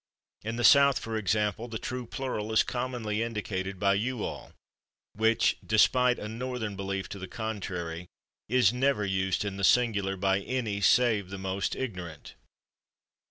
In 0.43 0.55
the 0.55 0.63
South, 0.63 0.97
for 0.97 1.15
example, 1.15 1.67
the 1.67 1.77
true 1.77 2.07
plural 2.07 2.51
is 2.51 2.63
commonly 2.63 3.21
indicated 3.21 3.79
by 3.79 3.95
/you 3.99 4.21
all/, 4.21 4.51
which, 5.13 5.57
despite 5.63 6.17
a 6.17 6.27
Northern 6.27 6.75
belief 6.75 7.07
to 7.09 7.19
the 7.19 7.27
contrary, 7.27 8.07
is 8.49 8.73
never 8.73 9.05
used 9.05 9.45
in 9.45 9.57
the 9.57 9.63
singular 9.63 10.17
by 10.17 10.39
any 10.39 10.81
save 10.81 11.29
the 11.29 11.37
most 11.37 11.75
ignorant. 11.75 12.33